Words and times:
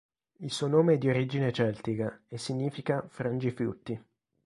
Il 0.39 0.49
suo 0.51 0.65
nome 0.65 0.93
è 0.93 0.97
di 0.97 1.09
origine 1.09 1.53
celtica 1.53 2.23
e 2.27 2.39
significa 2.39 3.05
"frangiflutti". 3.07 4.03